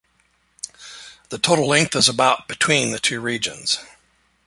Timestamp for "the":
1.29-1.37, 2.89-2.97